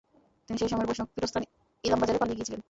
[0.49, 1.43] তিনি সেই সময়ের বৈষ্ণব পীঠস্থান
[1.83, 2.59] ইলামবাজারে পালিয়ে গিয়েছিলেন।